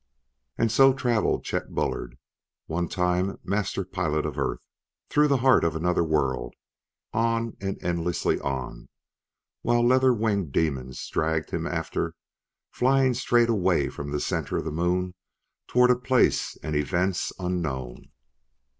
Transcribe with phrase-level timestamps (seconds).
[0.57, 2.17] And so traveled Chet Bullard,
[2.65, 4.65] one time Master Pilot of Earth,
[5.11, 6.55] through, the heart of another world
[7.13, 8.89] on and endlessly on,
[9.61, 12.15] while leather winged demons dragged him after,
[12.71, 15.13] flying straight away from the center of the Moon
[15.67, 18.09] toward a place and events unknown.